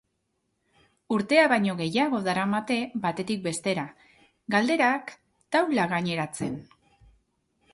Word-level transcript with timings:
Urtea 1.17 1.41
baino 1.51 1.75
gehiago 1.81 2.21
daramate 2.27 2.77
batetik 3.03 3.43
bestera, 3.49 3.83
galderak 4.57 5.15
taula 5.57 5.87
gaineratzen. 5.93 6.57